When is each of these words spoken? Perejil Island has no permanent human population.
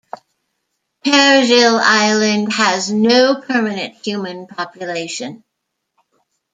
Perejil 1.05 1.77
Island 1.79 2.51
has 2.53 2.89
no 2.91 3.39
permanent 3.39 4.03
human 4.03 4.47
population. 4.47 5.43